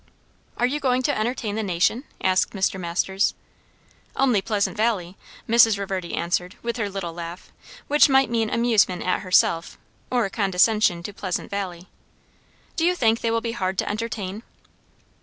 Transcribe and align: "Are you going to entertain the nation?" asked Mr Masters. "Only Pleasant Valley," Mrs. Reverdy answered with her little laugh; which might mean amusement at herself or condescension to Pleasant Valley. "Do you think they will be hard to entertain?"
"Are 0.57 0.65
you 0.65 0.79
going 0.79 1.03
to 1.03 1.15
entertain 1.15 1.53
the 1.53 1.61
nation?" 1.61 2.05
asked 2.23 2.53
Mr 2.55 2.79
Masters. 2.79 3.35
"Only 4.15 4.41
Pleasant 4.41 4.75
Valley," 4.75 5.15
Mrs. 5.47 5.77
Reverdy 5.77 6.15
answered 6.15 6.55
with 6.63 6.77
her 6.77 6.89
little 6.89 7.13
laugh; 7.13 7.51
which 7.87 8.09
might 8.09 8.27
mean 8.31 8.49
amusement 8.49 9.03
at 9.03 9.21
herself 9.21 9.77
or 10.09 10.27
condescension 10.31 11.03
to 11.03 11.13
Pleasant 11.13 11.51
Valley. 11.51 11.87
"Do 12.75 12.83
you 12.83 12.95
think 12.95 13.19
they 13.21 13.29
will 13.29 13.41
be 13.41 13.51
hard 13.51 13.77
to 13.77 13.87
entertain?" 13.87 14.41